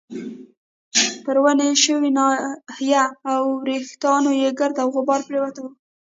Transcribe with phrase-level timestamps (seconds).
[1.23, 5.69] پر وینې شوې ناحیه او وریښتانو يې ګرد او غبار پرېوتی وو.